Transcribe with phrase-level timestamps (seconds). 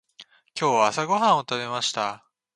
[0.59, 2.25] 今日朝ごはんを食べました。